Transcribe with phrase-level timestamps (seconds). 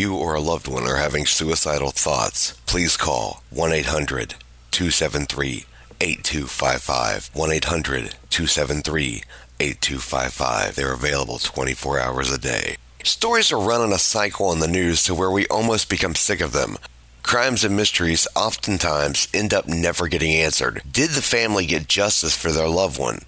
[0.00, 4.34] You or a loved one are having suicidal thoughts, please call 1 800
[4.70, 5.66] 273
[6.00, 7.30] 8255.
[7.34, 9.22] 1 800 273
[9.60, 10.74] 8255.
[10.74, 12.76] They're available 24 hours a day.
[13.04, 16.52] Stories are running a cycle in the news to where we almost become sick of
[16.52, 16.78] them.
[17.22, 20.82] Crimes and mysteries oftentimes end up never getting answered.
[20.90, 23.18] Did the family get justice for their loved one?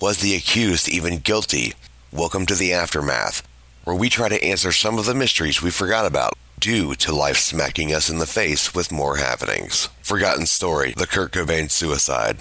[0.00, 1.74] Was the accused even guilty?
[2.10, 3.42] Welcome to the aftermath,
[3.84, 7.36] where we try to answer some of the mysteries we forgot about due to life
[7.36, 9.88] smacking us in the face with more happenings.
[10.02, 12.38] Forgotten Story The Kurt Cobain Suicide.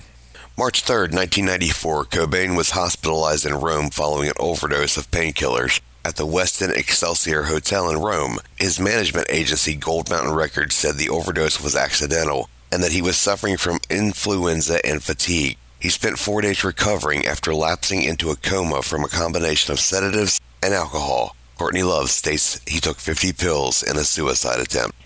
[0.58, 6.28] March 3, 1994, Cobain was hospitalized in Rome following an overdose of painkillers at the
[6.28, 8.38] Westin Excelsior Hotel in Rome.
[8.58, 13.18] His management agency, Gold Mountain Records, said the overdose was accidental and that he was
[13.18, 15.58] suffering from influenza and fatigue.
[15.80, 20.40] He spent four days recovering after lapsing into a coma from a combination of sedatives
[20.62, 21.36] and alcohol.
[21.64, 24.98] Courtney Love states he took 50 pills in a suicide attempt.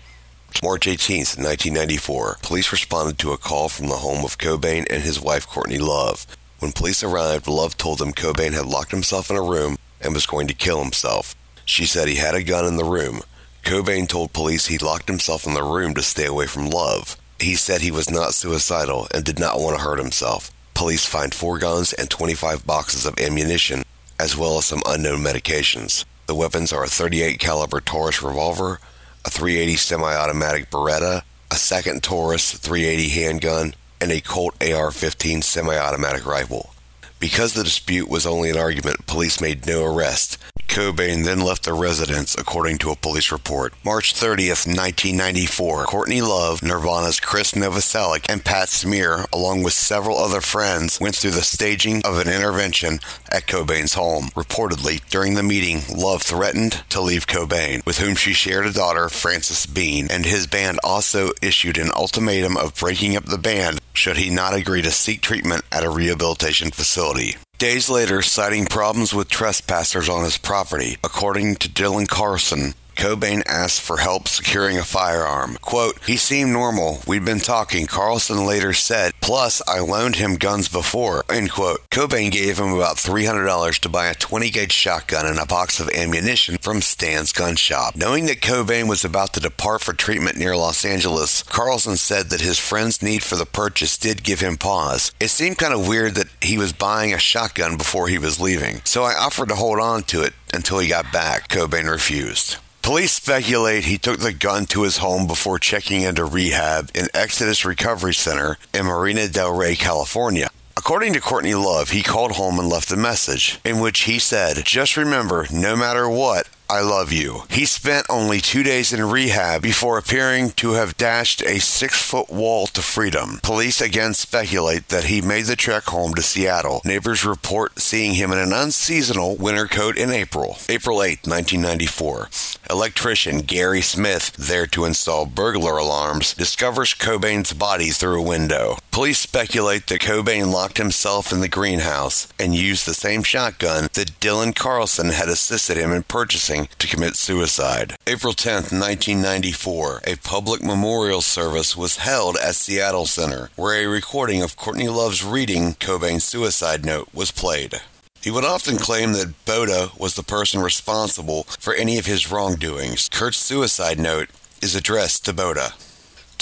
[0.60, 5.20] March 18, 1994, police responded to a call from the home of Cobain and his
[5.20, 6.26] wife Courtney Love.
[6.58, 10.26] When police arrived, Love told them Cobain had locked himself in a room and was
[10.26, 11.36] going to kill himself.
[11.64, 13.20] She said he had a gun in the room.
[13.62, 17.16] Cobain told police he locked himself in the room to stay away from Love.
[17.38, 20.50] He said he was not suicidal and did not want to hurt himself.
[20.74, 23.84] Police find four guns and 25 boxes of ammunition,
[24.18, 26.04] as well as some unknown medications.
[26.28, 28.80] The weapons are a 38 caliber Taurus revolver,
[29.24, 36.74] a 380 semi-automatic Beretta, a second Taurus 380 handgun, and a Colt AR-15 semi-automatic rifle.
[37.18, 40.36] Because the dispute was only an argument, police made no arrest.
[40.68, 43.74] Cobain then left the residence, according to a police report.
[43.84, 50.40] March 30th, 1994, Courtney Love, Nirvana's Chris Novoselic, and Pat Smear, along with several other
[50.40, 53.00] friends, went through the staging of an intervention
[53.32, 54.26] at Cobain's home.
[54.36, 59.08] Reportedly, during the meeting, Love threatened to leave Cobain, with whom she shared a daughter,
[59.08, 64.16] Frances Bean, and his band also issued an ultimatum of breaking up the band should
[64.16, 67.36] he not agree to seek treatment at a rehabilitation facility.
[67.58, 73.80] Days later, citing problems with trespassers on his property, according to Dylan Carlson, Cobain asked
[73.80, 75.56] for help securing a firearm.
[75.62, 77.00] Quote, he seemed normal.
[77.06, 77.86] We'd been talking.
[77.86, 81.88] Carlson later said, plus I loaned him guns before, end quote.
[81.90, 85.88] Cobain gave him about $300 to buy a 20 gauge shotgun and a box of
[85.90, 87.94] ammunition from Stan's gun shop.
[87.94, 92.40] Knowing that Cobain was about to depart for treatment near Los Angeles, Carlson said that
[92.40, 95.12] his friend's need for the purchase did give him pause.
[95.20, 98.80] It seemed kind of weird that he was buying a shotgun before he was leaving,
[98.82, 101.48] so I offered to hold on to it until he got back.
[101.48, 102.56] Cobain refused.
[102.88, 107.66] Police speculate he took the gun to his home before checking into rehab in Exodus
[107.66, 110.48] Recovery Center in Marina Del Rey, California.
[110.74, 114.64] According to Courtney Love, he called home and left a message in which he said,
[114.64, 117.44] Just remember, no matter what, I love you.
[117.50, 122.28] He spent only two days in rehab before appearing to have dashed a six foot
[122.28, 123.40] wall to freedom.
[123.42, 126.82] Police again speculate that he made the trek home to Seattle.
[126.84, 130.58] Neighbors report seeing him in an unseasonal winter coat in April.
[130.68, 132.28] April 8, 1994.
[132.70, 138.76] Electrician Gary Smith, there to install burglar alarms, discovers Cobain's body through a window.
[138.90, 144.20] Police speculate that Cobain locked himself in the greenhouse and used the same shotgun that
[144.20, 147.94] Dylan Carlson had assisted him in purchasing to commit suicide.
[148.06, 154.42] April 10, 1994, a public memorial service was held at Seattle Center, where a recording
[154.42, 157.80] of Courtney Love's reading Cobain's suicide note was played.
[158.28, 163.08] He would often claim that Boddah was the person responsible for any of his wrongdoings.
[163.08, 164.28] Kurt's suicide note
[164.60, 165.72] is addressed to Boddah.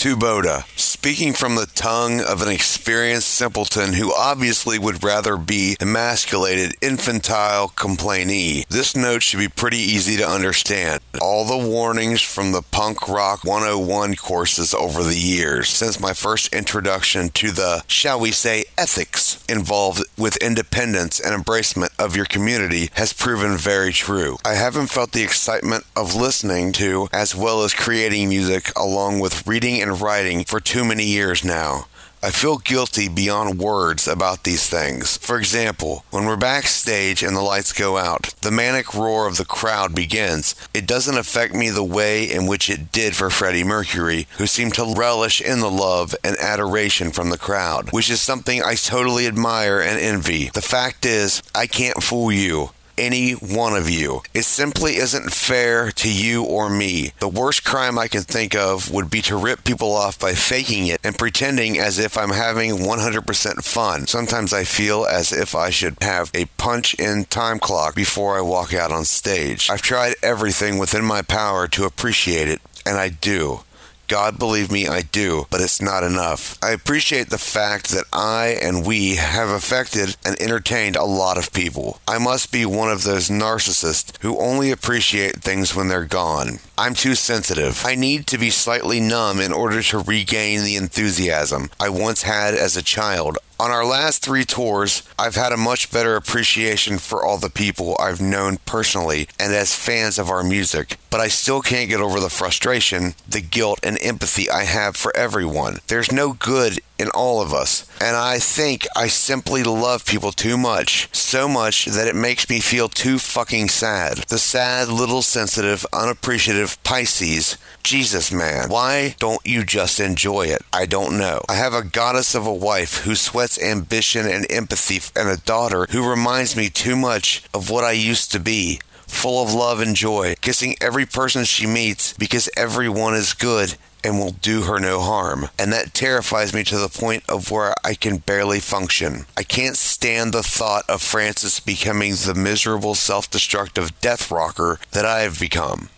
[0.00, 5.74] To Boddah, speaking from the tongue of an experienced simpleton who obviously would rather be
[5.80, 11.00] emasculated infantile complainee, this note should be pretty easy to understand.
[11.20, 16.54] All the warnings from the Punk Rock 101 courses over the years, since my first
[16.54, 22.90] introduction to the, shall we say, ethics involved with independence and embracement of your community,
[22.94, 24.36] has proven very true.
[24.44, 29.46] I haven't felt the excitement of listening to, as well as creating music, along with
[29.46, 31.86] reading and writing for too many years now.
[32.22, 35.18] I feel guilty beyond words about these things.
[35.18, 39.44] For example, when we're backstage and the lights go out, the manic roar of the
[39.44, 40.56] crowd begins.
[40.74, 44.74] It doesn't affect me the way in which it did for Freddie Mercury, who seemed
[44.74, 49.26] to relish in the love and adoration from the crowd, which is something I totally
[49.26, 50.50] admire and envy.
[50.52, 52.70] The fact is, I can't fool you.
[52.98, 54.22] Any one of you.
[54.34, 57.12] It simply isn't fair to you or me.
[57.20, 60.86] The worst crime I can think of would be to rip people off by faking
[60.86, 64.06] it and pretending as if I'm having 100% fun.
[64.06, 68.40] Sometimes I feel as if I should have a punch in time clock before I
[68.40, 69.68] walk out on stage.
[69.70, 73.60] I've tried everything within my power to appreciate it, and I do.
[74.08, 76.56] God, believe me, I do, but it's not enough.
[76.62, 81.52] I appreciate the fact that I and we have affected and entertained a lot of
[81.52, 82.00] people.
[82.06, 86.58] I must be one of those narcissists who only appreciate things when they're gone.
[86.78, 87.82] I'm too sensitive.
[87.84, 92.54] I need to be slightly numb in order to regain the enthusiasm I once had
[92.54, 93.38] as a child.
[93.58, 97.96] On our last three tours, I've had a much better appreciation for all the people
[97.98, 102.20] I've known personally and as fans of our music, but I still can't get over
[102.20, 105.78] the frustration, the guilt, and empathy I have for everyone.
[105.86, 110.56] There's no good in all of us, and I think I simply love people too
[110.56, 114.18] much, so much that it makes me feel too fucking sad.
[114.28, 117.58] The sad, little sensitive, unappreciative Pisces.
[117.82, 120.62] Jesus, man, why don't you just enjoy it?
[120.72, 121.42] I don't know.
[121.48, 125.86] I have a goddess of a wife who sweats ambition and empathy, and a daughter
[125.90, 129.94] who reminds me too much of what I used to be full of love and
[129.94, 135.00] joy, kissing every person she meets because everyone is good and will do her no
[135.00, 135.48] harm.
[135.58, 139.26] And that terrifies me to the point of where I can barely function.
[139.36, 145.04] I can't stand the thought of Frances becoming the miserable, self destructive death rocker that
[145.04, 145.90] I have become.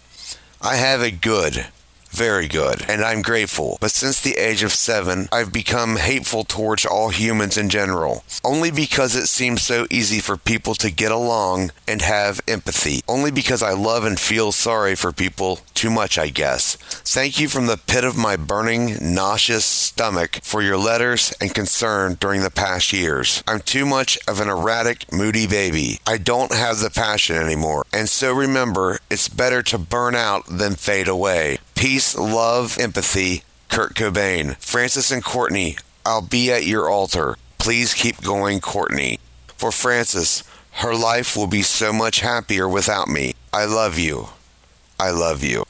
[0.62, 1.66] I have it good.
[2.10, 3.78] Very good, and I'm grateful.
[3.80, 8.24] But since the age of seven, I've become hateful towards all humans in general.
[8.44, 13.02] Only because it seems so easy for people to get along and have empathy.
[13.06, 16.76] Only because I love and feel sorry for people too much, I guess.
[17.04, 22.14] Thank you from the pit of my burning, nauseous stomach for your letters and concern
[22.14, 23.44] during the past years.
[23.46, 26.00] I'm too much of an erratic, moody baby.
[26.06, 27.84] I don't have the passion anymore.
[27.92, 31.58] And so remember, it's better to burn out than fade away.
[31.74, 33.42] Peace, love, empathy.
[33.68, 34.56] Kurt Cobain.
[34.64, 37.36] Frances and Courtney, I'll be at your altar.
[37.58, 39.20] Please keep going, Courtney.
[39.56, 40.42] For Frances,
[40.72, 43.34] her life will be so much happier without me.
[43.52, 44.28] I love you.
[44.98, 45.64] I love you.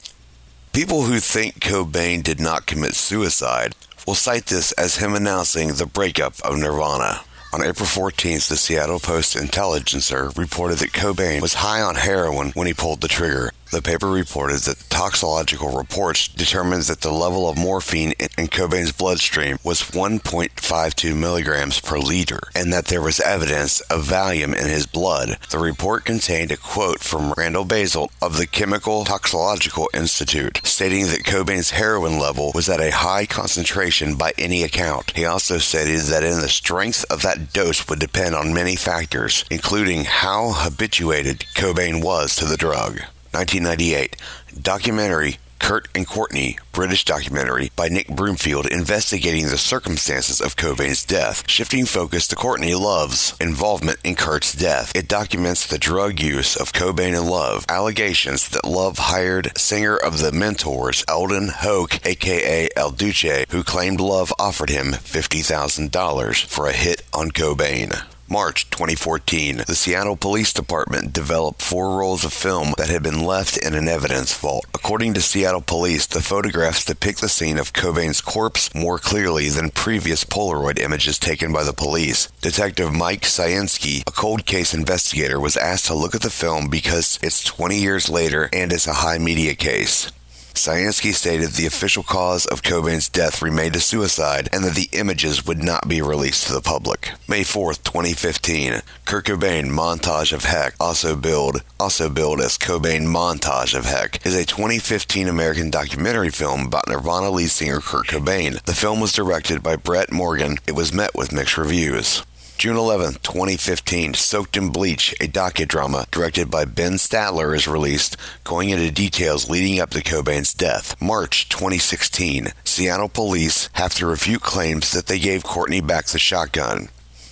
[0.73, 3.75] People who think Cobain did not commit suicide
[4.07, 7.21] will cite this as him announcing the breakup of Nirvana.
[7.53, 12.67] On April 14th, the Seattle Post Intelligencer reported that Cobain was high on heroin when
[12.67, 13.53] he pulled the trigger.
[13.71, 19.59] The paper reported that toxicological reports determined that the level of morphine in Cobain's bloodstream
[19.63, 25.37] was 1.52 milligrams per liter and that there was evidence of Valium in his blood.
[25.51, 31.25] The report contained a quote from Randall Baselt of the Chemical Toxicological Institute stating that
[31.25, 35.13] Cobain's heroin level was at a high concentration by any account.
[35.15, 39.45] He also stated that in the strength of that dose would depend on many factors,
[39.51, 43.03] including how habituated Cobain was to the drug.
[43.39, 44.17] 1998
[44.61, 51.49] documentary Kurt and Courtney, British documentary by Nick Broomfield investigating the circumstances of Cobain's death,
[51.49, 54.95] shifting focus to Courtney Love's involvement in Kurt's death.
[54.97, 60.19] It documents the drug use of Cobain and Love, allegations that Love hired singer of
[60.19, 66.73] the Mentors, Eldon Hoke, aka El Duce, who claimed Love offered him $50,000 for a
[66.73, 68.05] hit on Cobain.
[68.31, 73.57] March 2014, the Seattle Police Department developed four rolls of film that had been left
[73.57, 74.67] in an evidence vault.
[74.75, 79.71] According to Seattle Police, the photographs depict the scene of Cobain's corpse more clearly than
[79.71, 82.31] previous Polaroid images taken by the police.
[82.43, 87.19] Detective Mike Ciesynski, a cold case investigator, was asked to look at the film because
[87.23, 90.13] it's 20 years later and it's a high media case.
[90.59, 95.47] Ciesynski stated the official cause of Cobain's death remained a suicide and that the images
[95.47, 97.13] would not be released to the public.
[97.29, 103.73] May 4, 2015, Kurt Cobain Montage of Heck, also billed, also billed as Cobain Montage
[103.73, 108.61] of Heck, is a 2015 American documentary film about Nirvana lead singer Kurt Cobain.
[108.65, 110.59] The film was directed by Brett Morgen.
[110.67, 112.25] It was met with mixed reviews.
[112.59, 118.71] June 11, 2015, Soaked in Bleach, a docudrama directed by Ben Statler, is released, going
[118.71, 121.01] into details leading up to Cobain's death.
[121.01, 126.89] March 2016, Seattle police have to refute claims that they gave Courtney back the shotgun.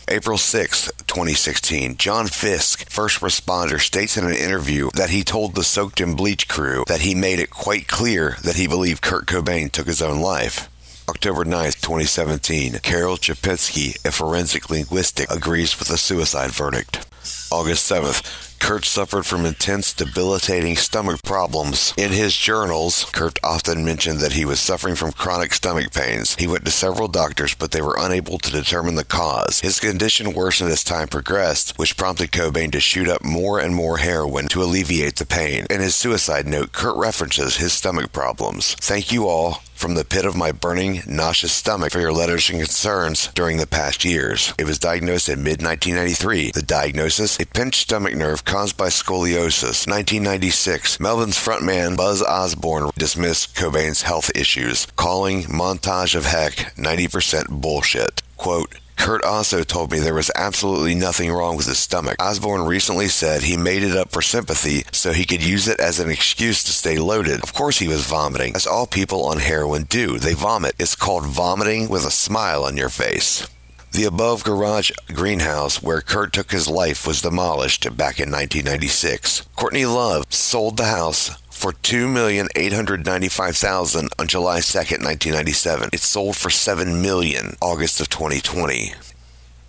[0.07, 5.65] April 6, 2016, John Fisk, first responder, states in an interview that he told the
[5.65, 9.73] Soaked in Bleach crew that he made it quite clear that he believed Kurt Cobain
[9.73, 10.69] took his own life.
[11.09, 17.07] October 9, 2017, Carol Chapinski, a forensic linguist, agrees with the suicide verdict.
[17.53, 21.95] August 7th, Kurt suffered from intense, debilitating stomach problems.
[21.97, 26.35] In his journals, Kurt often mentioned that he was suffering from chronic stomach pains.
[26.35, 29.61] He went to several doctors, but they were unable to determine the cause.
[29.61, 33.99] His condition worsened as time progressed, which prompted Cobain to shoot up more and more
[33.99, 35.67] heroin to alleviate the pain.
[35.71, 38.75] In his suicide note, Kurt references his stomach problems.
[38.75, 42.59] Thank you all from the pit of my burning, nauseous stomach for your letters and
[42.59, 44.55] concerns during the past years.
[44.59, 46.53] It was diagnosed in mid 1993.
[46.53, 49.87] The diagnosis, a pinched stomach nerve caused by scoliosis.
[49.87, 58.23] 1996, Melvins frontman Buzz Osborne dismissed Cobain's health issues, calling Montage of Heck 90% bullshit.
[58.37, 62.17] Quote, Kurt also told me there was absolutely nothing wrong with his stomach.
[62.21, 66.01] Osborne recently said he made it up for sympathy so he could use it as
[66.01, 67.43] an excuse to stay loaded.
[67.43, 70.19] Of course he was vomiting, as all people on heroin do.
[70.19, 70.75] They vomit.
[70.79, 73.47] It's called vomiting with a smile on your face.
[73.93, 79.49] The above garage greenhouse where Kurt took his life was demolished back in 1996.
[79.57, 85.89] Courtney Love sold the house for 2,895,000 on July 2nd, 1997.
[85.93, 88.93] It sold for 7 million August of 2020.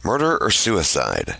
[0.03, 1.38] Murder or suicide?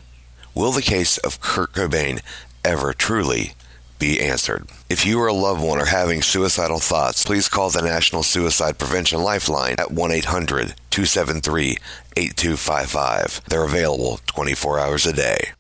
[0.56, 2.22] Will the case of Kurt Cobain
[2.64, 3.56] ever truly
[4.00, 4.70] be answered?
[4.90, 8.80] If you or a loved one are having suicidal thoughts, please call the National Suicide
[8.80, 11.78] Prevention Lifeline at 1 800 273
[12.16, 13.42] 8255.
[13.50, 15.52] They're available 24 hours a day.